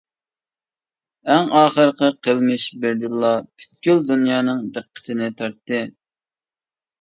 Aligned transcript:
ئەڭ 1.33 1.51
ئاخىرقى 1.59 2.09
قىلمىش 2.27 2.65
بىردىنلا 2.85 3.29
پۈتكۈل 3.43 4.01
دۇنيانىڭ 4.09 4.65
دىققىتىنى 4.79 5.31
تارتتى. 5.43 5.85